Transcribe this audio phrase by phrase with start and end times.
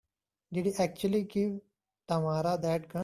[0.51, 1.61] Did you actually give
[2.07, 2.99] Tamara that gun?